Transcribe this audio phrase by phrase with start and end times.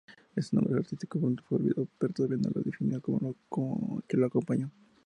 [0.35, 4.71] Ese nombre artístico pronto fue olvidado, pero todavía no la definición que lo acompañó.